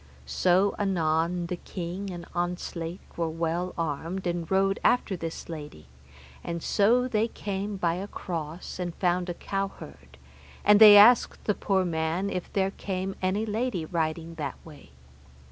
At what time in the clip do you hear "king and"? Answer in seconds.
1.57-2.25